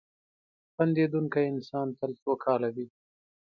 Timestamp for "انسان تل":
1.51-2.11